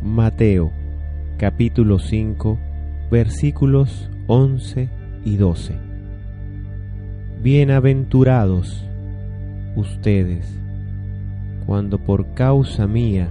Mateo 0.00 0.70
capítulo 1.38 1.98
5 1.98 2.56
versículos 3.10 4.08
11 4.28 4.88
y 5.24 5.36
12. 5.36 5.74
Bienaventurados 7.42 8.86
ustedes 9.74 10.56
cuando 11.66 11.98
por 11.98 12.32
causa 12.34 12.86
mía 12.86 13.28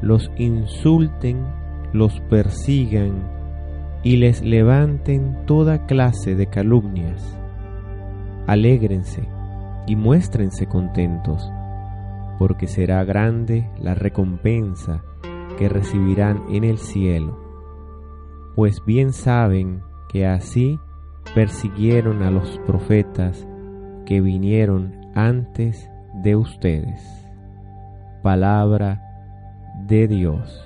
los 0.00 0.30
insulten, 0.36 1.44
los 1.92 2.20
persigan 2.20 3.24
y 4.04 4.18
les 4.18 4.42
levanten 4.42 5.36
toda 5.44 5.86
clase 5.86 6.36
de 6.36 6.46
calumnias. 6.46 7.36
Alégrense 8.46 9.26
y 9.88 9.96
muéstrense 9.96 10.66
contentos, 10.66 11.50
porque 12.38 12.68
será 12.68 13.02
grande 13.02 13.68
la 13.80 13.96
recompensa 13.96 15.02
que 15.56 15.68
recibirán 15.68 16.42
en 16.50 16.64
el 16.64 16.78
cielo, 16.78 17.38
pues 18.54 18.84
bien 18.84 19.12
saben 19.12 19.82
que 20.08 20.26
así 20.26 20.78
persiguieron 21.34 22.22
a 22.22 22.30
los 22.30 22.58
profetas 22.66 23.46
que 24.04 24.20
vinieron 24.20 24.94
antes 25.14 25.90
de 26.22 26.36
ustedes. 26.36 27.02
Palabra 28.22 29.02
de 29.86 30.08
Dios. 30.08 30.62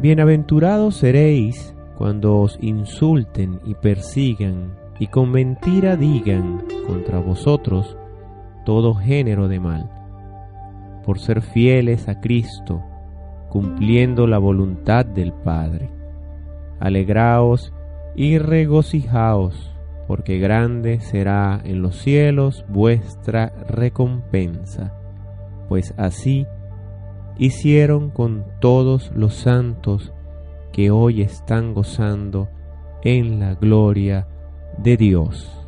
Bienaventurados 0.00 0.96
seréis 0.96 1.74
cuando 1.96 2.38
os 2.38 2.58
insulten 2.62 3.60
y 3.64 3.74
persigan 3.74 4.74
y 4.98 5.06
con 5.08 5.30
mentira 5.30 5.96
digan 5.96 6.64
contra 6.86 7.18
vosotros 7.18 7.96
todo 8.64 8.94
género 8.94 9.48
de 9.48 9.60
mal, 9.60 9.90
por 11.10 11.18
ser 11.18 11.42
fieles 11.42 12.06
a 12.06 12.20
Cristo, 12.20 12.84
cumpliendo 13.48 14.28
la 14.28 14.38
voluntad 14.38 15.04
del 15.04 15.32
Padre. 15.32 15.90
Alegraos 16.78 17.72
y 18.14 18.38
regocijaos, 18.38 19.74
porque 20.06 20.38
grande 20.38 21.00
será 21.00 21.60
en 21.64 21.82
los 21.82 21.96
cielos 21.96 22.64
vuestra 22.68 23.48
recompensa, 23.66 24.94
pues 25.68 25.94
así 25.96 26.46
hicieron 27.38 28.10
con 28.10 28.44
todos 28.60 29.10
los 29.12 29.34
santos 29.34 30.12
que 30.70 30.92
hoy 30.92 31.22
están 31.22 31.74
gozando 31.74 32.48
en 33.02 33.40
la 33.40 33.54
gloria 33.54 34.28
de 34.78 34.96
Dios. 34.96 35.59